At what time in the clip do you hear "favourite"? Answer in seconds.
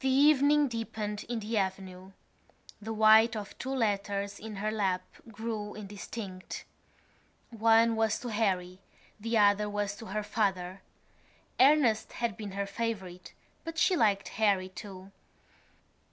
12.66-13.32